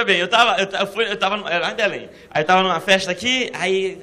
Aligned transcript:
veja 0.00 0.04
bem, 0.04 0.18
eu 0.18 0.28
tava, 0.28 0.60
eu, 0.60 0.68
eu, 0.68 0.86
fui, 0.86 1.10
eu 1.10 1.16
tava, 1.16 1.48
era 1.50 1.70
em 1.70 1.74
Belém. 1.74 2.10
Aí 2.30 2.42
eu 2.42 2.46
tava 2.46 2.62
numa 2.62 2.80
festa 2.80 3.10
aqui, 3.10 3.50
aí, 3.54 4.00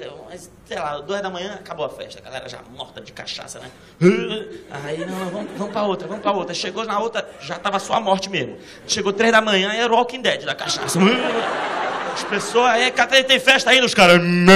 sei 0.66 0.78
lá, 0.78 0.98
duas 1.00 1.20
da 1.20 1.30
manhã, 1.30 1.54
acabou 1.54 1.86
a 1.86 1.88
festa. 1.88 2.20
A 2.20 2.24
galera 2.24 2.48
já 2.48 2.58
morta 2.76 3.00
de 3.00 3.12
cachaça, 3.12 3.58
né? 3.58 3.70
Aí, 4.70 5.04
não, 5.04 5.30
vamos, 5.30 5.50
vamos 5.56 5.72
pra 5.72 5.82
outra, 5.82 6.06
vamos 6.06 6.22
pra 6.22 6.32
outra. 6.32 6.54
Chegou 6.54 6.84
na 6.84 6.98
outra, 6.98 7.28
já 7.40 7.58
tava 7.58 7.78
só 7.78 7.94
a 7.94 8.00
morte 8.00 8.30
mesmo. 8.30 8.58
Chegou 8.86 9.12
três 9.12 9.32
da 9.32 9.40
manhã, 9.40 9.72
era 9.72 9.92
o 9.92 9.96
Walking 9.96 10.20
Dead 10.20 10.44
da 10.44 10.54
cachaça. 10.54 10.98
As 12.14 12.24
pessoas, 12.24 12.70
aí, 12.70 12.90
Catarina, 12.90 13.28
tem 13.28 13.40
festa 13.40 13.70
ainda? 13.70 13.86
Os 13.86 13.94
caras, 13.94 14.20
não. 14.20 14.48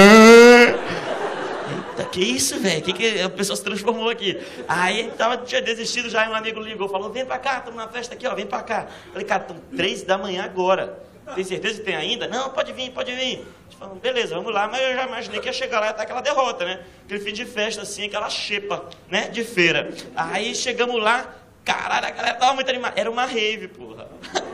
Eita, 1.93 2.05
que 2.05 2.21
isso, 2.21 2.59
velho? 2.59 2.83
Que 2.83 2.93
que 2.93 3.21
a 3.21 3.29
pessoa 3.29 3.57
se 3.57 3.63
transformou 3.63 4.09
aqui? 4.09 4.41
Aí 4.69 5.11
tava, 5.17 5.37
tinha 5.39 5.63
desistido 5.63 6.09
já, 6.09 6.27
e 6.27 6.29
um 6.29 6.35
amigo 6.35 6.61
ligou, 6.61 6.89
falou, 6.89 7.11
vem 7.11 7.25
pra 7.25 7.39
cá, 7.39 7.59
estamos 7.59 7.77
na 7.77 7.89
festa 7.89 8.15
aqui, 8.15 8.27
ó, 8.27 8.35
vem 8.35 8.47
pra 8.47 8.63
cá. 8.63 8.87
Falei, 9.13 9.27
cara, 9.27 9.43
estão 9.43 9.57
três 9.77 10.03
da 10.03 10.19
manhã 10.19 10.45
agora. 10.45 10.99
Tem 11.35 11.45
certeza 11.45 11.79
que 11.79 11.85
tem 11.85 11.97
ainda? 11.97 12.27
Não, 12.27 12.51
pode 12.51 12.73
vir, 12.73 12.91
pode 12.91 13.15
vir. 13.15 13.47
Falou, 13.79 13.97
beleza, 13.97 14.35
vamos 14.35 14.53
lá, 14.53 14.69
mas 14.69 14.81
eu 14.81 14.95
já 14.95 15.07
imaginei 15.07 15.41
que 15.41 15.47
ia 15.47 15.53
chegar 15.53 15.81
lá 15.81 15.91
e 15.91 15.93
tá 15.93 16.03
aquela 16.03 16.21
derrota, 16.21 16.65
né? 16.65 16.81
Aquele 17.05 17.21
fim 17.21 17.33
de 17.33 17.45
festa, 17.45 17.83
assim, 17.83 18.05
aquela 18.05 18.31
xepa, 18.31 18.85
né? 19.09 19.29
De 19.29 19.43
feira. 19.43 19.91
Aí 20.15 20.55
chegamos 20.55 21.03
lá, 21.03 21.35
caralho, 21.65 22.07
a 22.07 22.11
galera 22.11 22.35
tava 22.35 22.55
muito 22.55 22.69
animada. 22.69 23.01
Era 23.01 23.11
uma 23.11 23.25
rave, 23.25 23.69
porra. 23.69 24.07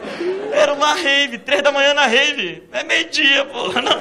Era 0.53 0.73
uma 0.73 0.95
rave, 0.95 1.39
três 1.39 1.63
da 1.63 1.71
manhã 1.71 1.95
na 1.95 2.07
rave. 2.07 2.63
É 2.73 2.83
meio-dia, 2.85 3.45
porra. 3.47 3.83
Não. 3.83 4.01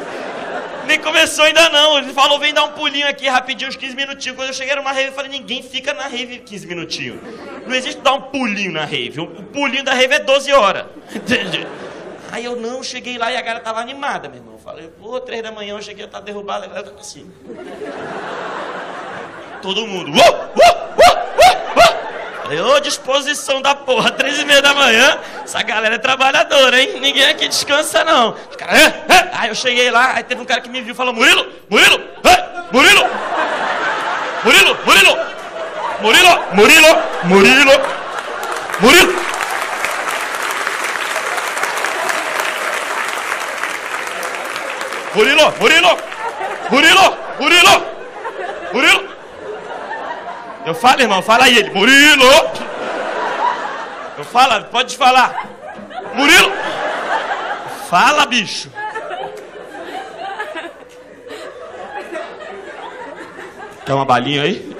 Nem 0.87 0.99
começou 0.99 1.43
ainda 1.43 1.69
não. 1.69 1.97
Ele 1.97 2.13
falou, 2.13 2.39
vem 2.39 2.53
dar 2.53 2.63
um 2.63 2.71
pulinho 2.71 3.07
aqui 3.07 3.27
rapidinho, 3.27 3.69
uns 3.69 3.75
15 3.75 3.95
minutinhos. 3.95 4.37
Quando 4.37 4.47
eu 4.47 4.53
cheguei 4.53 4.75
numa 4.75 4.93
rave, 4.93 5.09
eu 5.09 5.13
falei, 5.13 5.29
ninguém 5.29 5.61
fica 5.61 5.93
na 5.93 6.07
rave 6.07 6.39
15 6.39 6.67
minutinhos. 6.67 7.19
Não 7.65 7.75
existe 7.75 7.99
dar 8.01 8.13
um 8.13 8.21
pulinho 8.21 8.71
na 8.71 8.85
rave. 8.85 9.19
O 9.19 9.43
pulinho 9.43 9.83
da 9.83 9.93
rave 9.93 10.15
é 10.15 10.19
12 10.19 10.53
horas. 10.53 10.85
Entende? 11.13 11.67
Aí 12.31 12.45
eu 12.45 12.55
não, 12.55 12.83
cheguei 12.83 13.17
lá 13.17 13.31
e 13.31 13.37
a 13.37 13.41
galera 13.41 13.63
tava 13.63 13.79
animada, 13.79 14.27
meu 14.27 14.39
irmão. 14.39 14.57
Falei, 14.57 14.89
pô, 14.99 15.19
três 15.19 15.41
da 15.41 15.51
manhã 15.51 15.75
eu 15.75 15.81
cheguei, 15.81 16.03
eu 16.03 16.09
tava 16.09 16.25
derrubado, 16.25 16.65
a 16.65 16.67
galera 16.67 16.87
tava 16.87 16.99
assim. 16.99 17.31
Todo 19.61 19.87
mundo. 19.87 20.11
Uh, 20.11 20.13
uh. 20.13 20.77
Falei, 22.47 22.61
ô 22.61 22.79
disposição 22.79 23.61
da 23.61 23.75
porra, 23.75 24.09
três 24.09 24.39
e 24.39 24.45
meia 24.45 24.61
da 24.61 24.73
manhã, 24.73 25.19
essa 25.43 25.61
galera 25.63 25.95
é 25.95 25.97
trabalhadora, 25.97 26.81
hein? 26.81 26.97
Ninguém 26.97 27.25
aqui 27.25 27.45
descansa, 27.45 28.05
não. 28.05 28.37
Os 28.49 28.55
caras, 28.55 28.79
é, 28.79 28.85
é. 28.85 29.29
Aí 29.33 29.49
eu 29.49 29.55
cheguei 29.55 29.91
lá, 29.91 30.13
aí 30.15 30.23
teve 30.23 30.41
um 30.41 30.45
cara 30.45 30.61
que 30.61 30.69
me 30.69 30.81
viu 30.81 30.93
e 30.93 30.95
falou, 30.95 31.13
Murilo, 31.13 31.45
Murilo, 31.69 32.01
é, 32.23 32.63
Murilo, 32.71 33.03
Murilo, 34.45 34.77
Murilo, 34.85 35.17
Murilo, 36.01 36.39
Murilo, 36.53 36.87
Murilo, 37.25 37.71
Murilo. 38.79 39.26
Murilo, 45.17 45.51
Murilo, 45.59 45.97
Murilo, 46.69 47.17
Murilo, 47.39 47.85
Murilo. 48.71 49.09
Eu 50.63 50.75
falo, 50.75 51.01
irmão, 51.01 51.23
fala 51.23 51.45
aí 51.45 51.57
ele. 51.57 51.71
Murilo! 51.71 52.23
Eu 54.15 54.23
falo, 54.23 54.63
pode 54.65 54.95
falar. 54.95 55.47
Murilo! 56.13 56.51
Fala, 57.89 58.27
bicho! 58.27 58.69
Quer 63.87 63.93
uma 63.93 64.05
balinha 64.05 64.43
aí? 64.43 64.77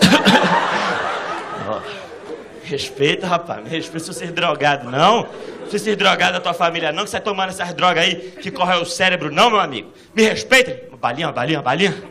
Respeita, 2.63 3.25
rapaz. 3.25 3.67
Respeita 3.67 4.05
se 4.05 4.13
você 4.13 4.25
é 4.25 4.27
drogado, 4.27 4.87
não. 4.87 5.27
Se 5.69 5.77
você 5.77 5.91
é 5.91 5.95
drogado 5.95 6.33
da 6.33 6.39
tua 6.39 6.53
família, 6.53 6.91
não. 6.91 7.03
Que 7.03 7.09
você 7.09 7.19
tá 7.19 7.23
tomando 7.23 7.49
essas 7.49 7.73
drogas 7.73 8.03
aí 8.03 8.15
que 8.41 8.49
corre 8.49 8.75
o 8.75 8.85
cérebro, 8.85 9.31
não, 9.31 9.49
meu 9.49 9.59
amigo. 9.59 9.91
Me 10.13 10.23
respeita. 10.23 10.87
Uma 10.89 10.97
balinha, 10.97 11.27
uma 11.27 11.33
balinha, 11.33 11.57
uma 11.59 11.63
balinha. 11.63 12.03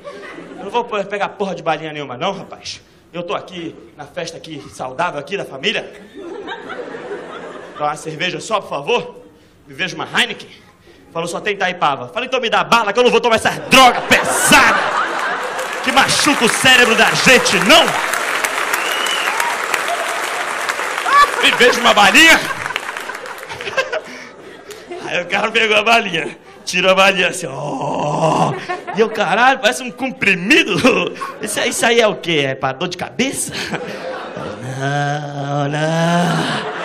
Eu 0.59 0.65
não 0.65 0.71
vou 0.71 0.85
pegar 0.85 1.31
porra 1.31 1.55
de 1.55 1.63
balinha 1.63 1.93
nenhuma, 1.93 2.17
não, 2.17 2.33
rapaz. 2.33 2.83
Eu 3.13 3.23
tô 3.23 3.35
aqui 3.35 3.75
na 3.97 4.05
festa 4.05 4.37
aqui, 4.37 4.63
saudável 4.75 5.19
aqui 5.19 5.37
da 5.37 5.45
família. 5.45 5.91
Dá 7.79 7.87
uma 7.87 7.97
cerveja 7.97 8.41
só, 8.41 8.61
por 8.61 8.69
favor. 8.69 9.23
Me 9.67 9.75
veja 9.75 9.95
uma 9.95 10.07
Heineken. 10.07 10.49
Falou, 11.13 11.27
só 11.27 11.41
tem 11.41 11.55
Itaipava. 11.55 12.09
Falei, 12.09 12.27
então 12.27 12.41
me 12.41 12.51
dá 12.51 12.63
bala 12.63 12.93
que 12.93 12.99
eu 12.99 13.05
não 13.05 13.11
vou 13.11 13.21
tomar 13.21 13.37
essas 13.37 13.57
drogas 13.71 14.05
pesadas. 14.05 14.83
Que 15.83 15.93
machuca 15.93 16.45
o 16.45 16.49
cérebro 16.49 16.95
da 16.95 17.11
gente, 17.13 17.59
não. 17.61 17.85
Me 21.43 21.51
veja 21.53 21.81
uma 21.81 21.95
balinha. 21.95 22.56
Aí 25.07 25.23
o 25.23 25.27
cara 25.27 25.51
pegou 25.51 25.77
a 25.77 25.83
balinha. 25.83 26.37
Tirou 26.65 26.91
a 26.91 26.95
balinha 26.95 27.29
assim, 27.29 27.47
ó. 27.49 28.53
E 28.97 29.01
eu, 29.01 29.09
caralho, 29.09 29.59
parece 29.59 29.83
um 29.83 29.91
comprimido. 29.91 30.75
Isso, 31.41 31.61
isso 31.61 31.87
aí 31.87 32.01
é 32.01 32.07
o 32.07 32.17
quê? 32.17 32.45
É 32.49 32.55
pra 32.55 32.73
dor 32.73 32.89
de 32.89 32.97
cabeça? 32.97 33.53
Não, 34.79 35.69
não. 35.69 36.77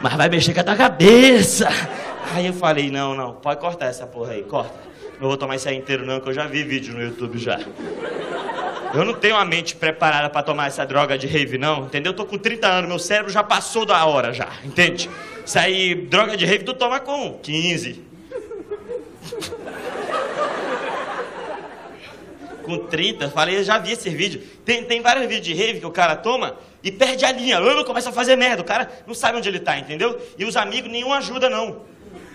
Mas 0.00 0.14
vai 0.14 0.28
mexer 0.28 0.54
com 0.54 0.60
a 0.60 0.64
tua 0.64 0.76
cabeça. 0.76 1.68
Aí 2.34 2.46
eu 2.46 2.52
falei, 2.52 2.90
não, 2.90 3.14
não, 3.14 3.32
pode 3.32 3.60
cortar 3.60 3.86
essa 3.86 4.06
porra 4.06 4.32
aí, 4.32 4.42
corta. 4.42 4.88
Não 5.20 5.28
vou 5.28 5.36
tomar 5.36 5.56
isso 5.56 5.68
aí 5.68 5.76
inteiro 5.76 6.06
não, 6.06 6.20
que 6.20 6.28
eu 6.28 6.32
já 6.32 6.46
vi 6.46 6.62
vídeo 6.62 6.94
no 6.94 7.02
YouTube 7.02 7.38
já. 7.38 7.58
Eu 8.94 9.04
não 9.04 9.14
tenho 9.14 9.36
a 9.36 9.44
mente 9.44 9.74
preparada 9.76 10.30
pra 10.30 10.42
tomar 10.42 10.68
essa 10.68 10.86
droga 10.86 11.18
de 11.18 11.26
rave, 11.26 11.58
não, 11.58 11.84
entendeu? 11.84 12.12
Eu 12.12 12.16
tô 12.16 12.24
com 12.24 12.38
30 12.38 12.66
anos, 12.66 12.88
meu 12.88 12.98
cérebro 12.98 13.30
já 13.30 13.42
passou 13.42 13.84
da 13.84 14.04
hora 14.06 14.32
já, 14.32 14.48
entende? 14.64 15.10
Aí, 15.56 15.94
droga 15.94 16.36
de 16.36 16.44
rave, 16.44 16.64
tu 16.64 16.74
toma 16.74 17.00
com 17.00 17.38
15. 17.38 18.04
Com 22.62 22.78
30, 22.78 23.30
falei, 23.30 23.58
eu 23.58 23.64
já 23.64 23.78
vi 23.78 23.92
esse 23.92 24.10
vídeo. 24.10 24.42
Tem, 24.64 24.84
tem 24.84 25.00
vários 25.00 25.26
vídeos 25.26 25.46
de 25.46 25.54
rave 25.54 25.80
que 25.80 25.86
o 25.86 25.90
cara 25.90 26.14
toma 26.16 26.56
e 26.82 26.92
perde 26.92 27.24
a 27.24 27.32
linha. 27.32 27.56
Ele 27.56 27.84
começa 27.84 28.10
a 28.10 28.12
fazer 28.12 28.36
merda. 28.36 28.60
O 28.60 28.64
cara 28.64 28.90
não 29.06 29.14
sabe 29.14 29.38
onde 29.38 29.48
ele 29.48 29.60
tá, 29.60 29.78
entendeu? 29.78 30.20
E 30.36 30.44
os 30.44 30.56
amigos 30.56 30.90
nenhum 30.90 31.12
ajuda, 31.12 31.48
não. 31.48 31.82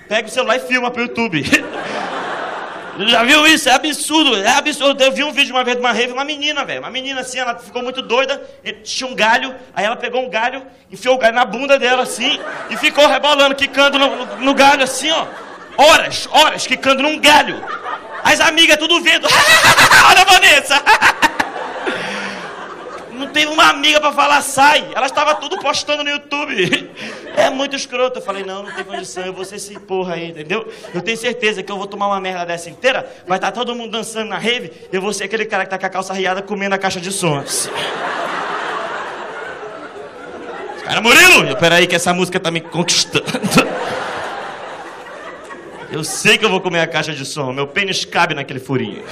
Pega 0.07 0.27
o 0.27 0.31
celular 0.31 0.57
e 0.57 0.61
filma 0.61 0.89
pro 0.89 1.03
YouTube. 1.03 1.43
Já 3.07 3.23
viu 3.23 3.45
isso? 3.47 3.67
É 3.69 3.73
absurdo, 3.73 4.35
é 4.35 4.49
absurdo. 4.49 5.03
Eu 5.03 5.11
vi 5.11 5.23
um 5.23 5.31
vídeo 5.31 5.53
uma 5.55 5.63
vez 5.63 5.75
de 5.77 5.81
uma 5.83 5.91
rave, 5.91 6.13
uma 6.13 6.23
menina, 6.23 6.63
velho. 6.63 6.79
Uma 6.81 6.91
menina 6.91 7.21
assim, 7.21 7.39
ela 7.39 7.57
ficou 7.57 7.81
muito 7.81 8.01
doida, 8.01 8.41
tinha 8.83 9.09
um 9.09 9.15
galho, 9.15 9.55
aí 9.75 9.83
ela 9.85 9.95
pegou 9.95 10.23
um 10.23 10.29
galho, 10.29 10.63
enfiou 10.91 11.15
o 11.15 11.17
galho 11.17 11.33
na 11.33 11.43
bunda 11.45 11.79
dela 11.79 12.03
assim, 12.03 12.39
e 12.69 12.77
ficou 12.77 13.07
rebolando, 13.07 13.55
quicando 13.55 13.97
no, 13.97 14.15
no- 14.15 14.35
no 14.37 14.53
galho 14.53 14.83
assim, 14.83 15.09
ó. 15.11 15.25
Horas, 15.75 16.27
horas, 16.31 16.67
quicando 16.67 17.01
num 17.01 17.19
galho. 17.19 17.59
As 18.23 18.39
amigas 18.39 18.77
tudo 18.77 19.01
vendo. 19.01 19.27
Olha 20.09 20.21
a 20.21 20.25
Vanessa! 20.25 20.75
Não 23.23 23.31
teve 23.31 23.47
uma 23.47 23.69
amiga 23.69 24.01
pra 24.01 24.11
falar 24.11 24.41
sai. 24.41 24.85
Elas 24.93 25.09
estavam 25.09 25.35
tudo 25.35 25.57
postando 25.57 26.03
no 26.03 26.09
YouTube. 26.09 26.91
É 27.35 27.49
muito 27.49 27.75
escroto. 27.75 28.19
Eu 28.19 28.23
falei, 28.23 28.43
não, 28.43 28.61
não 28.61 28.71
tem 28.71 28.83
condição. 28.83 29.25
Eu 29.25 29.33
vou 29.33 29.43
ser 29.43 29.55
esse 29.55 29.73
porra 29.79 30.13
aí, 30.13 30.29
entendeu? 30.29 30.71
Eu 30.93 31.01
tenho 31.01 31.17
certeza 31.17 31.63
que 31.63 31.71
eu 31.71 31.77
vou 31.79 31.87
tomar 31.87 32.05
uma 32.05 32.19
merda 32.19 32.45
dessa 32.45 32.69
inteira. 32.69 33.11
Vai 33.25 33.39
estar 33.39 33.51
todo 33.51 33.73
mundo 33.73 33.89
dançando 33.89 34.29
na 34.29 34.37
rave. 34.37 34.71
Eu 34.91 35.01
vou 35.01 35.11
ser 35.11 35.23
aquele 35.23 35.45
cara 35.45 35.63
que 35.63 35.71
tá 35.71 35.79
com 35.79 35.85
a 35.87 35.89
calça 35.89 36.13
riada 36.13 36.43
comendo 36.43 36.75
a 36.75 36.77
caixa 36.77 37.01
de 37.01 37.11
sons. 37.11 37.71
Cara, 40.85 41.01
Murilo! 41.01 41.47
Eu, 41.47 41.57
peraí 41.57 41.87
que 41.87 41.95
essa 41.95 42.13
música 42.13 42.39
tá 42.39 42.51
me 42.51 42.61
conquistando. 42.61 43.25
Eu 45.91 46.03
sei 46.03 46.37
que 46.39 46.45
eu 46.45 46.49
vou 46.49 46.59
comer 46.59 46.79
a 46.79 46.87
caixa 46.87 47.13
de 47.13 47.23
som. 47.23 47.53
Meu 47.53 47.67
pênis 47.67 48.03
cabe 48.03 48.33
naquele 48.33 48.59
furinho. 48.59 49.03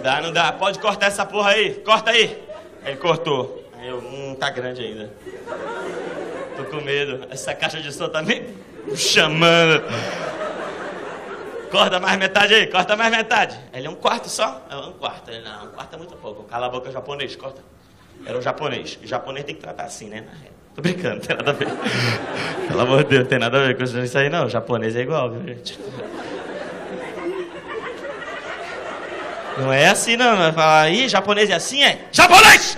Dá, 0.00 0.20
não 0.20 0.32
dá. 0.32 0.52
Pode 0.52 0.78
cortar 0.78 1.06
essa 1.06 1.24
porra 1.24 1.50
aí. 1.50 1.74
Corta 1.74 2.10
aí. 2.10 2.42
Ele 2.84 2.96
cortou. 2.96 3.64
Eu, 3.82 3.98
hum, 3.98 4.36
tá 4.38 4.50
grande 4.50 4.82
ainda. 4.82 5.10
Tô 6.56 6.64
com 6.64 6.82
medo. 6.82 7.26
Essa 7.30 7.54
caixa 7.54 7.80
de 7.80 7.92
som 7.92 8.08
tá 8.08 8.22
me 8.22 8.42
chamando. 8.94 9.82
Corta 11.70 12.00
mais 12.00 12.18
metade 12.18 12.52
aí, 12.52 12.66
corta 12.66 12.96
mais 12.96 13.10
metade. 13.10 13.56
Ele 13.72 13.86
é 13.86 13.90
um 13.90 13.94
quarto 13.94 14.28
só? 14.28 14.66
É 14.68 14.76
um 14.76 14.92
quarto. 14.92 15.30
Ele, 15.30 15.42
não, 15.42 15.66
um 15.66 15.68
quarto 15.68 15.94
é 15.94 15.96
muito 15.96 16.16
pouco. 16.16 16.42
Cala 16.44 16.66
a 16.66 16.68
boca, 16.68 16.90
japonês, 16.90 17.36
corta. 17.36 17.62
Era 18.26 18.36
o 18.36 18.42
japonês. 18.42 18.98
O 19.02 19.06
japonês 19.06 19.44
tem 19.44 19.54
que 19.54 19.60
tratar 19.60 19.84
assim, 19.84 20.08
né? 20.08 20.24
Tô 20.74 20.82
brincando, 20.82 21.16
não 21.16 21.20
tem 21.20 21.36
nada 21.36 21.50
a 21.50 21.54
ver. 21.54 21.68
Pelo 22.68 22.80
amor 22.80 23.04
de 23.04 23.10
Deus, 23.10 23.22
não 23.22 23.28
tem 23.28 23.38
nada 23.38 23.58
a 23.58 23.66
ver 23.66 23.76
com 23.76 23.84
isso 23.84 24.18
aí, 24.18 24.28
não. 24.28 24.46
O 24.46 24.48
japonês 24.48 24.96
é 24.96 25.00
igual, 25.00 25.32
gente? 25.46 25.78
Não 29.58 29.72
é 29.72 29.88
assim, 29.88 30.16
não. 30.16 30.36
Vai 30.36 30.52
falar, 30.52 30.90
ih, 30.90 31.08
japonês 31.08 31.50
é 31.50 31.54
assim, 31.54 31.82
é? 31.82 32.08
Japonês! 32.12 32.76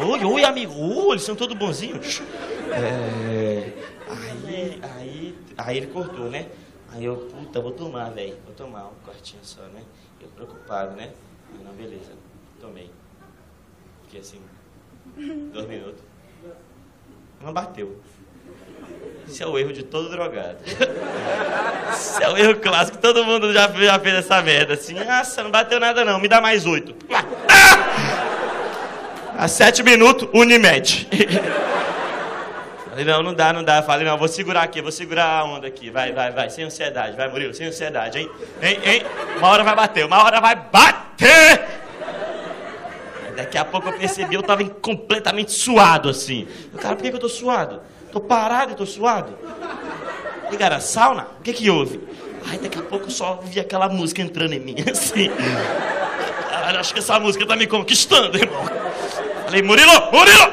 Oi, 0.00 0.24
oi, 0.24 0.44
amigo. 0.44 0.74
Uh, 0.74 1.12
eles 1.12 1.22
são 1.22 1.36
todos 1.36 1.56
bonzinhos. 1.56 2.22
É, 2.70 3.72
aí, 4.08 4.80
aí, 4.82 5.38
aí 5.56 5.76
ele 5.76 5.86
cortou, 5.86 6.30
né? 6.30 6.48
Aí 6.92 7.04
eu, 7.04 7.16
puta, 7.16 7.60
vou 7.60 7.72
tomar, 7.72 8.10
velho. 8.10 8.36
Vou 8.44 8.54
tomar 8.54 8.86
um 8.86 8.94
quartinho 9.06 9.42
só, 9.44 9.62
né? 9.62 9.82
Eu 10.20 10.28
preocupado, 10.28 10.96
né? 10.96 11.12
Aí, 11.52 11.64
não, 11.64 11.72
beleza. 11.72 12.12
Tomei. 12.60 12.90
Fiquei 14.04 14.20
assim, 14.20 14.40
dois 15.52 15.68
minutos. 15.68 16.02
Não 17.40 17.52
bateu. 17.52 18.00
Esse 19.28 19.42
é 19.42 19.46
o 19.46 19.58
erro 19.58 19.72
de 19.72 19.82
todo 19.82 20.08
drogado. 20.08 20.58
Esse 21.92 22.22
é 22.22 22.28
o 22.28 22.36
erro 22.36 22.56
clássico, 22.56 22.98
todo 22.98 23.24
mundo 23.24 23.52
já, 23.52 23.68
já 23.68 23.98
fez 23.98 24.14
essa 24.16 24.42
merda. 24.42 24.74
Assim, 24.74 24.94
nossa, 24.94 25.42
não 25.42 25.50
bateu 25.50 25.80
nada 25.80 26.04
não, 26.04 26.20
me 26.20 26.28
dá 26.28 26.40
mais 26.40 26.66
oito. 26.66 26.94
Ah! 27.48 28.34
A 29.36 29.48
sete 29.48 29.82
minutos, 29.82 30.28
Unimed. 30.32 31.08
Falei, 32.88 33.04
não, 33.04 33.22
não 33.24 33.34
dá, 33.34 33.52
não 33.52 33.64
dá. 33.64 33.82
Falei, 33.82 34.06
não, 34.06 34.16
vou 34.16 34.28
segurar 34.28 34.62
aqui, 34.62 34.80
vou 34.80 34.92
segurar 34.92 35.40
a 35.40 35.44
onda 35.44 35.66
aqui. 35.66 35.90
Vai, 35.90 36.12
vai, 36.12 36.30
vai, 36.30 36.48
sem 36.48 36.64
ansiedade, 36.64 37.16
vai, 37.16 37.28
Murilo, 37.28 37.52
sem 37.52 37.66
ansiedade, 37.66 38.18
hein? 38.18 38.30
Hein, 38.62 38.78
hein? 38.84 39.02
Uma 39.36 39.48
hora 39.48 39.64
vai 39.64 39.74
bater, 39.74 40.06
uma 40.06 40.22
hora 40.22 40.40
vai 40.40 40.54
bater! 40.54 41.64
Daqui 43.34 43.58
a 43.58 43.64
pouco 43.64 43.88
eu 43.88 43.92
percebi, 43.94 44.36
eu 44.36 44.42
tava 44.44 44.64
completamente 44.64 45.50
suado 45.50 46.08
assim. 46.08 46.46
Cara, 46.80 46.94
por 46.94 47.02
que, 47.02 47.10
que 47.10 47.16
eu 47.16 47.20
tô 47.20 47.28
suado? 47.28 47.80
Tô 48.14 48.20
parado 48.20 48.70
e 48.70 48.74
tô 48.76 48.86
suado. 48.86 49.36
Ligaram 50.48 50.76
a 50.76 50.80
sauna? 50.80 51.26
O 51.40 51.42
que 51.42 51.52
que 51.52 51.68
houve? 51.68 52.00
Ai, 52.48 52.58
daqui 52.58 52.78
a 52.78 52.82
pouco 52.82 53.06
eu 53.06 53.10
só 53.10 53.40
vi 53.42 53.58
aquela 53.58 53.88
música 53.88 54.22
entrando 54.22 54.52
em 54.52 54.60
mim, 54.60 54.76
assim. 54.88 55.28
Caralho, 56.48 56.78
acho 56.78 56.92
que 56.94 57.00
essa 57.00 57.18
música 57.18 57.44
tá 57.44 57.56
me 57.56 57.66
conquistando, 57.66 58.38
irmão. 58.38 58.64
Falei, 59.46 59.62
Murilo, 59.62 59.90
Murilo! 60.12 60.52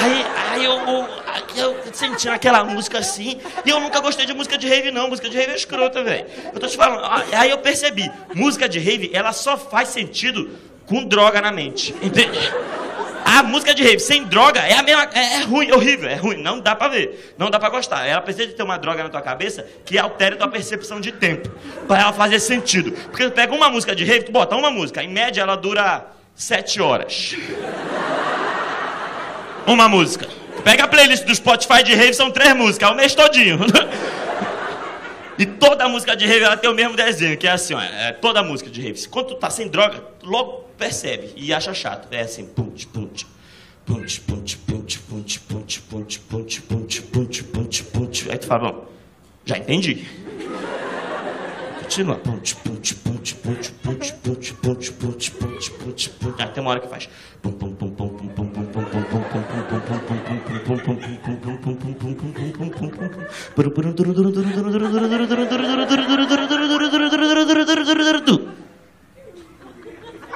Aí, 0.00 0.26
aí 0.52 0.64
eu, 0.64 0.78
eu, 0.78 1.08
eu 1.56 2.32
aquela 2.32 2.62
música 2.62 3.00
assim, 3.00 3.40
e 3.66 3.70
eu 3.70 3.80
nunca 3.80 3.98
gostei 3.98 4.24
de 4.24 4.32
música 4.32 4.56
de 4.56 4.68
rave, 4.68 4.92
não. 4.92 5.08
Música 5.08 5.28
de 5.28 5.36
rave 5.36 5.50
é 5.50 5.56
escrota, 5.56 6.04
velho. 6.04 6.24
Eu 6.54 6.60
tô 6.60 6.68
te 6.68 6.76
falando, 6.76 7.02
aí 7.32 7.50
eu 7.50 7.58
percebi, 7.58 8.08
música 8.32 8.68
de 8.68 8.78
rave, 8.78 9.10
ela 9.12 9.32
só 9.32 9.58
faz 9.58 9.88
sentido 9.88 10.48
com 10.86 11.04
droga 11.04 11.40
na 11.40 11.50
mente. 11.50 11.92
Entende? 12.00 12.38
A 13.32 13.44
música 13.44 13.72
de 13.72 13.84
rave 13.84 14.00
sem 14.00 14.24
droga 14.24 14.58
é 14.58 14.74
a 14.74 14.82
mesma. 14.82 15.08
É, 15.14 15.36
é, 15.36 15.42
ruim, 15.42 15.70
horrível, 15.70 16.10
é 16.10 16.16
ruim. 16.16 16.42
Não 16.42 16.58
dá 16.58 16.74
pra 16.74 16.88
ver. 16.88 17.32
Não 17.38 17.48
dá 17.48 17.60
pra 17.60 17.68
gostar. 17.68 18.04
Ela 18.04 18.20
precisa 18.20 18.48
de 18.48 18.54
ter 18.54 18.62
uma 18.64 18.76
droga 18.76 19.04
na 19.04 19.08
tua 19.08 19.22
cabeça 19.22 19.64
que 19.84 19.96
altere 19.96 20.34
a 20.34 20.38
tua 20.38 20.48
percepção 20.48 21.00
de 21.00 21.12
tempo. 21.12 21.48
Pra 21.86 22.00
ela 22.00 22.12
fazer 22.12 22.40
sentido. 22.40 22.90
Porque 22.90 23.22
tu 23.22 23.30
pega 23.30 23.54
uma 23.54 23.70
música 23.70 23.94
de 23.94 24.04
rave, 24.04 24.24
tu 24.24 24.32
bota 24.32 24.56
uma 24.56 24.68
música. 24.68 25.00
Em 25.00 25.08
média 25.08 25.42
ela 25.42 25.54
dura 25.54 26.06
sete 26.34 26.80
horas. 26.80 27.36
Uma 29.64 29.88
música. 29.88 30.26
Pega 30.64 30.84
a 30.84 30.88
playlist 30.88 31.24
do 31.24 31.32
Spotify 31.32 31.84
de 31.84 31.94
rave, 31.94 32.12
são 32.14 32.32
três 32.32 32.52
músicas, 32.56 32.88
é 32.88 32.92
o 32.92 32.96
mês 32.96 33.14
todinho. 33.14 33.60
E 35.40 35.46
toda 35.46 35.88
música 35.88 36.14
de 36.14 36.26
rave 36.26 36.42
ela 36.42 36.54
tem 36.54 36.68
o 36.68 36.74
mesmo 36.74 36.94
desenho, 36.94 37.34
que 37.38 37.46
é 37.48 37.52
assim, 37.52 37.72
ó, 37.72 37.80
é 37.80 38.12
toda 38.12 38.42
música 38.42 38.68
de 38.68 38.82
rave. 38.82 39.08
Quando 39.08 39.28
tu 39.28 39.34
tá 39.36 39.48
sem 39.48 39.68
droga, 39.68 40.04
logo 40.22 40.68
percebe 40.76 41.32
e 41.34 41.50
acha 41.54 41.72
chato. 41.72 42.08
É 42.10 42.20
assim, 42.20 42.44
punch, 42.44 42.86
punch. 42.88 43.26
Punch, 43.86 44.20
punch, 44.20 44.58
punch, 44.58 44.98
punch, 44.98 45.40
punch, 45.40 45.80
punch, 45.80 46.20
punch, 46.20 46.60
punch, 46.60 47.02
punch, 47.02 47.42
punch, 47.42 47.82
punch. 47.84 48.30
Aí 48.30 48.36
tu 48.36 48.46
fala, 48.46 48.70
bom, 48.70 48.86
já 49.46 49.56
entendi. 49.56 50.06
Continua. 51.80 52.16
Punch, 52.16 52.56
punch, 52.56 52.94
punch, 52.96 53.34
punch, 53.36 53.72
punch, 53.82 54.12
punch, 54.12 54.52
punch, 54.52 54.92
punch, 54.92 55.30
punch, 55.30 55.70
punch, 55.70 56.10
punch. 56.10 56.34
Aí 56.38 56.48
tem 56.48 56.60
uma 56.62 56.72
hora 56.72 56.80
que 56.80 56.88
faz. 56.88 57.08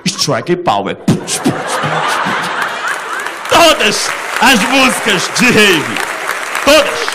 Strike 0.07 0.57
Power. 0.57 0.97
Todas 3.49 4.11
as 4.41 4.61
músicas 4.71 5.31
de 5.39 5.47
rave. 5.47 5.99
Todas. 6.65 7.15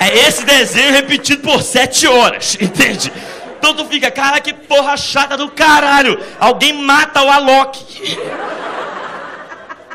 É 0.00 0.26
esse 0.26 0.44
desenho 0.44 0.92
repetido 0.92 1.42
por 1.42 1.62
sete 1.62 2.06
horas, 2.06 2.56
entende? 2.60 3.12
Então 3.60 3.74
tu 3.74 3.84
fica, 3.84 4.10
cara, 4.10 4.40
que 4.40 4.54
porra 4.54 4.96
chata 4.96 5.36
do 5.36 5.50
caralho. 5.50 6.18
Alguém 6.40 6.72
mata 6.72 7.22
o 7.22 7.30
Alok. 7.30 7.78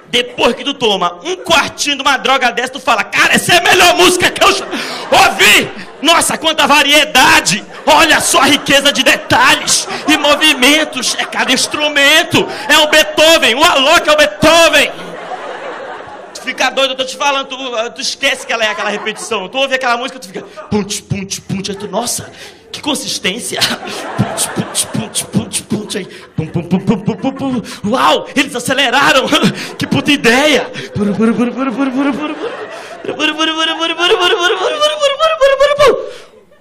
Depois 0.06 0.56
que 0.56 0.64
tu 0.64 0.76
toma 0.76 1.20
um 1.24 1.36
quartinho 1.38 1.96
de 1.96 2.04
uma 2.04 2.16
droga 2.16 2.52
dessa, 2.52 2.74
tu 2.74 2.80
fala, 2.80 3.04
cara, 3.04 3.34
essa 3.34 3.56
é 3.56 3.58
a 3.58 3.64
melhor 3.64 3.96
música 3.96 4.30
que 4.30 4.42
eu 4.42 4.48
ouvi. 4.48 5.72
Nossa, 6.00 6.38
quanta 6.38 6.68
variedade! 6.68 7.66
Olha 7.88 8.20
só 8.20 8.42
a 8.42 8.46
riqueza 8.46 8.94
de 8.94 9.02
detalhes 9.02 9.88
e 10.08 10.16
movimentos. 10.16 11.16
É 11.18 11.26
cada 11.26 11.52
instrumento. 11.52 12.48
É 12.70 12.78
o 12.78 12.88
Beethoven. 12.88 13.56
O 13.56 13.64
Alok 13.64 14.08
é 14.08 14.12
o 14.12 14.16
Beethoven. 14.16 14.92
Tu 16.36 16.42
fica 16.42 16.70
doido, 16.70 16.92
eu 16.92 16.98
tô 16.98 17.04
te 17.04 17.18
falando. 17.18 17.48
Tu, 17.48 17.58
tu 17.96 18.02
esquece 18.02 18.46
que 18.46 18.54
ela 18.54 18.64
é 18.64 18.70
aquela 18.70 18.92
repetição. 18.92 19.50
Tu 19.50 19.58
ouve 19.58 19.74
aquela 19.74 19.98
música, 19.98 20.20
tu 20.20 20.28
fica. 20.28 20.44
Punch, 20.70 21.02
punch, 21.02 21.42
punch. 21.42 21.72
Aí 21.72 21.78
tu, 21.78 21.88
nossa, 21.88 22.32
que 22.76 22.82
consistência. 22.82 23.60
Uau, 27.86 28.28
eles 28.36 28.56
aceleraram. 28.56 29.26
que 29.78 29.88
puta 29.88 30.12
ideia. 30.12 30.70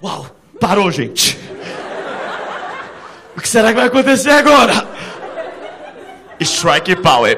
Uau, 0.01 0.27
parou, 0.59 0.91
gente. 0.91 1.37
O 3.35 3.41
que 3.41 3.49
será 3.49 3.69
que 3.69 3.75
vai 3.75 3.87
acontecer 3.87 4.31
agora? 4.31 4.87
Strike 6.39 6.95
Power. 6.97 7.37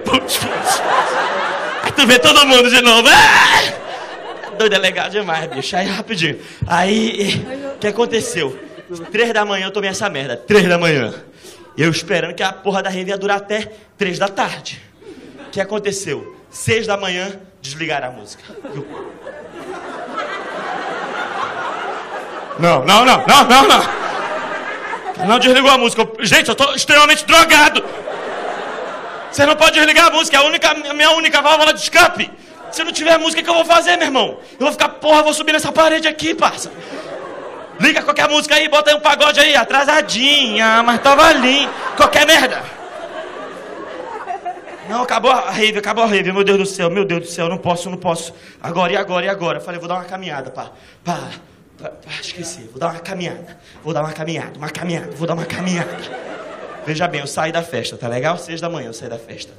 Aí 1.84 1.92
tu 1.92 2.06
vê 2.06 2.20
todo 2.20 2.46
mundo 2.46 2.70
de 2.70 2.82
novo. 2.82 3.08
É! 3.08 3.88
Doido 4.58 4.74
é 4.74 4.80
legal 4.80 5.10
demais, 5.10 5.48
bicho. 5.48 5.76
Aí 5.76 5.88
rapidinho. 5.88 6.40
Aí, 6.66 7.46
o 7.76 7.78
que 7.78 7.88
aconteceu? 7.88 8.58
Três 9.12 9.34
da 9.34 9.44
manhã 9.44 9.66
eu 9.68 9.72
tomei 9.72 9.90
essa 9.90 10.10
merda. 10.10 10.38
Três 10.38 10.68
da 10.68 10.78
manhã. 10.78 11.14
Eu 11.78 11.92
esperando 11.92 12.34
que 12.34 12.42
a 12.42 12.52
porra 12.52 12.82
da 12.82 12.90
rave 12.90 13.10
ia 13.10 13.18
durar 13.18 13.38
até 13.38 13.72
três 13.98 14.18
da 14.18 14.28
tarde. 14.28 14.82
O 15.48 15.50
que 15.52 15.62
aconteceu? 15.62 16.36
Seis 16.50 16.88
da 16.88 16.98
manhã, 16.98 17.40
desligaram 17.62 18.08
a 18.08 18.12
música. 18.12 18.44
Eu... 18.74 18.88
Não, 22.60 22.84
não, 22.84 23.06
não, 23.06 23.26
não, 23.28 23.44
não, 23.44 23.68
não. 23.68 25.28
Não 25.28 25.40
desligou 25.40 25.70
a 25.70 25.78
música. 25.78 26.08
Gente, 26.22 26.50
eu 26.50 26.56
tô 26.56 26.74
extremamente 26.74 27.26
drogado. 27.26 27.84
Você 29.32 29.46
não 29.46 29.56
pode 29.56 29.74
desligar 29.74 30.08
a 30.08 30.12
música, 30.12 30.38
é 30.38 30.40
a, 30.40 30.44
única, 30.44 30.74
minha 30.94 31.12
única 31.12 31.42
válvula 31.42 31.74
de 31.74 31.82
escape. 31.82 32.32
Se 32.72 32.84
não 32.84 32.92
tiver 32.92 33.18
música, 33.18 33.42
o 33.42 33.44
que 33.44 33.50
eu 33.50 33.54
vou 33.54 33.66
fazer, 33.66 33.98
meu 33.98 34.08
irmão? 34.08 34.40
Eu 34.54 34.66
vou 34.66 34.72
ficar, 34.72 34.90
porra, 34.90 35.22
vou 35.22 35.34
subir 35.34 35.54
nessa 35.54 35.72
parede 35.72 36.08
aqui, 36.08 36.34
parça. 36.34 36.72
Liga 37.80 38.02
qualquer 38.02 38.28
música 38.28 38.56
aí, 38.56 38.68
bota 38.68 38.90
aí 38.90 38.96
um 38.96 39.00
pagode 39.00 39.40
aí, 39.40 39.56
atrasadinha, 39.56 40.82
mas 40.84 41.02
tava 41.02 41.26
ali. 41.26 41.68
Qualquer 41.96 42.26
merda. 42.26 42.64
Não, 44.90 45.04
acabou 45.04 45.32
a 45.32 45.52
rave, 45.52 45.78
acabou 45.78 46.04
a 46.04 46.08
rave, 46.08 46.32
meu 46.32 46.44
Deus 46.44 46.58
do 46.58 46.66
céu, 46.66 46.90
meu 46.90 47.04
Deus 47.04 47.22
do 47.22 47.28
céu, 47.28 47.50
não 47.50 47.58
posso, 47.58 47.90
não 47.90 47.98
posso. 47.98 48.34
Agora, 48.62 48.94
e 48.94 48.98
agora, 48.98 49.26
e 49.26 49.30
agora? 49.30 49.58
Eu 49.58 49.62
falei, 49.62 49.80
vou 49.80 49.88
dar 49.88 49.96
uma 49.96 50.06
caminhada, 50.06 50.50
pá, 50.50 50.72
pá, 51.04 51.30
pá, 51.78 51.90
pá, 51.90 52.12
esqueci, 52.22 52.70
vou 52.72 52.80
dar 52.80 52.92
uma 52.92 53.00
caminhada, 53.00 53.58
vou 53.84 53.94
dar 53.94 54.02
uma 54.02 54.14
caminhada, 54.14 54.58
uma 54.58 54.70
caminhada, 54.70 55.12
vou 55.12 55.28
dar 55.28 55.34
uma 55.34 55.46
caminhada. 55.46 55.98
Veja 56.86 57.06
bem, 57.06 57.20
eu 57.20 57.28
saí 57.28 57.52
da 57.52 57.62
festa, 57.62 57.98
tá 57.98 58.08
legal? 58.08 58.38
Seis 58.38 58.62
da 58.62 58.70
manhã 58.70 58.88
eu 58.88 58.94
saí 58.94 59.10
da 59.10 59.20
festa. 59.20 59.52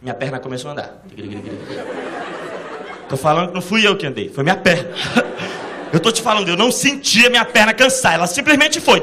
Minha 0.00 0.14
perna 0.14 0.40
começou 0.40 0.70
a 0.70 0.72
andar. 0.72 1.02
Tô 3.10 3.16
falando 3.18 3.48
que 3.48 3.54
não 3.54 3.60
fui 3.60 3.86
eu 3.86 3.94
que 3.94 4.06
andei, 4.06 4.30
foi 4.30 4.42
minha 4.42 4.56
perna. 4.56 4.90
Eu 5.92 5.98
tô 5.98 6.12
te 6.12 6.22
falando, 6.22 6.48
eu 6.48 6.56
não 6.56 6.70
sentia 6.70 7.28
minha 7.28 7.44
perna 7.44 7.74
cansar, 7.74 8.14
ela 8.14 8.26
simplesmente 8.26 8.80
foi. 8.80 9.02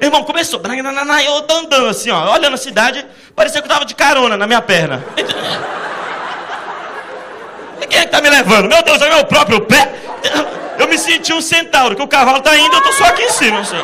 Irmão, 0.00 0.24
começou. 0.24 0.60
Eu 0.60 1.42
tô 1.42 1.54
andando 1.54 1.86
assim, 1.86 2.10
ó, 2.10 2.32
olhando 2.32 2.54
a 2.54 2.58
cidade, 2.58 3.06
parecia 3.36 3.62
que 3.62 3.66
eu 3.68 3.72
tava 3.72 3.84
de 3.84 3.94
carona 3.94 4.36
na 4.36 4.46
minha 4.46 4.60
perna. 4.60 5.04
E 7.80 7.86
quem 7.86 8.00
é 8.00 8.04
que 8.04 8.10
tá 8.10 8.20
me 8.20 8.28
levando? 8.28 8.68
Meu 8.68 8.82
Deus, 8.82 9.00
é 9.00 9.08
meu 9.08 9.24
próprio 9.24 9.60
pé. 9.60 9.92
Eu 10.78 10.88
me 10.88 10.98
senti 10.98 11.32
um 11.32 11.40
centauro, 11.40 11.94
que 11.94 12.02
o 12.02 12.08
cavalo 12.08 12.40
tá 12.40 12.56
indo, 12.56 12.74
eu 12.74 12.80
tô 12.80 12.92
só 12.92 13.04
aqui 13.04 13.22
em 13.22 13.30
cima, 13.30 13.60
assim. 13.60 13.80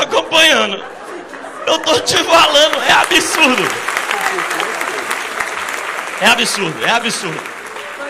Acompanhando. 0.00 0.82
Eu 1.66 1.78
tô 1.80 1.98
te 2.00 2.16
falando, 2.16 2.82
é 2.88 2.92
absurdo. 2.92 3.68
É 6.22 6.26
absurdo, 6.28 6.86
é 6.86 6.90
absurdo. 6.90 7.55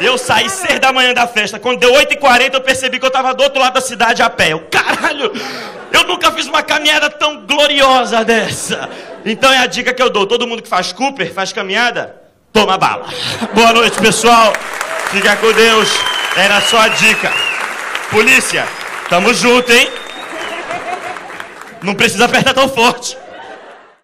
Eu 0.00 0.18
saí 0.18 0.48
seis 0.50 0.78
da 0.78 0.92
manhã 0.92 1.14
da 1.14 1.26
festa. 1.26 1.58
Quando 1.58 1.78
deu 1.78 1.92
8h40, 1.92 2.54
eu 2.54 2.60
percebi 2.60 2.98
que 2.98 3.04
eu 3.04 3.08
estava 3.08 3.32
do 3.34 3.42
outro 3.42 3.60
lado 3.60 3.74
da 3.74 3.80
cidade 3.80 4.22
a 4.22 4.28
pé. 4.28 4.52
Eu, 4.52 4.60
caralho, 4.70 5.32
eu 5.92 6.04
nunca 6.04 6.30
fiz 6.32 6.46
uma 6.46 6.62
caminhada 6.62 7.08
tão 7.08 7.46
gloriosa 7.46 8.24
dessa. 8.24 8.88
Então 9.24 9.52
é 9.52 9.58
a 9.58 9.66
dica 9.66 9.94
que 9.94 10.02
eu 10.02 10.10
dou. 10.10 10.26
Todo 10.26 10.46
mundo 10.46 10.62
que 10.62 10.68
faz 10.68 10.92
Cooper, 10.92 11.32
faz 11.32 11.52
caminhada, 11.52 12.14
toma 12.52 12.76
bala. 12.76 13.06
Boa 13.54 13.72
noite, 13.72 13.98
pessoal. 13.98 14.52
Fica 15.10 15.34
com 15.36 15.52
Deus. 15.52 15.88
Era 16.36 16.60
só 16.60 16.78
a 16.78 16.88
dica. 16.88 17.32
Polícia, 18.10 18.66
tamo 19.08 19.32
junto, 19.32 19.72
hein? 19.72 19.90
Não 21.82 21.94
precisa 21.94 22.26
apertar 22.26 22.52
tão 22.52 22.68
forte. 22.68 23.16